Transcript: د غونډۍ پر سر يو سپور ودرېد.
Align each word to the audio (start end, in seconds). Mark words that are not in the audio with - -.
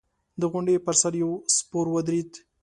د 0.39 0.41
غونډۍ 0.51 0.75
پر 0.85 0.95
سر 1.01 1.13
يو 1.23 1.31
سپور 1.55 1.85
ودرېد. 1.93 2.31